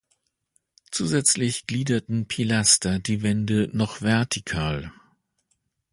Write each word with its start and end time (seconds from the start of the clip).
Zusätzlich 0.89 1.67
gliederten 1.67 2.27
Pilaster 2.27 2.97
die 2.97 3.21
Wände 3.21 3.69
noch 3.71 4.01
vertikal. 4.01 4.91